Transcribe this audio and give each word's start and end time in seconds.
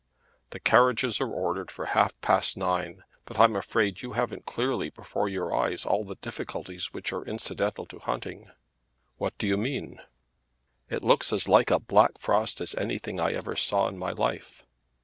"The 0.49 0.59
carriages 0.59 1.21
are 1.21 1.29
ordered 1.29 1.69
for 1.69 1.85
half 1.85 2.19
past 2.21 2.57
nine. 2.57 3.03
But 3.25 3.39
I'm 3.39 3.55
afraid 3.55 4.01
you 4.01 4.13
haven't 4.13 4.47
clearly 4.47 4.89
before 4.89 5.29
your 5.29 5.53
eyes 5.55 5.85
all 5.85 6.03
the 6.03 6.15
difficulties 6.15 6.91
which 6.91 7.13
are 7.13 7.23
incidental 7.23 7.85
to 7.85 7.99
hunting." 7.99 8.49
"What 9.17 9.37
do 9.37 9.45
you 9.45 9.57
mean?" 9.57 10.01
"It 10.89 11.03
looks 11.03 11.31
as 11.31 11.47
like 11.47 11.69
a 11.69 11.79
black 11.79 12.17
frost 12.17 12.61
as 12.61 12.73
anything 12.73 13.19
I 13.19 13.33
ever 13.33 13.55
saw 13.55 13.87
in 13.89 13.99
my 13.99 14.09
life." 14.09 14.65